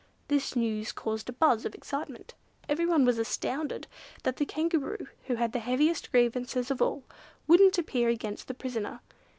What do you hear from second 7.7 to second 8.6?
appear against the